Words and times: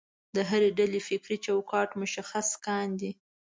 د 0.35 0.37
هرې 0.49 0.69
ډلې 0.79 0.99
فکري 1.07 1.37
چوکاټ 1.45 1.89
مشخص 2.01 2.47
کاندي. 2.65 3.11